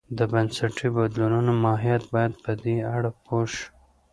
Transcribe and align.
د 0.17 0.19
بنسټي 0.31 0.87
بدلونو 0.97 1.51
ماهیت 1.63 2.03
باید 2.13 2.33
په 2.43 2.51
دې 2.63 2.75
اړه 2.95 3.09
پوه 3.25 3.45
شو. 3.53 3.67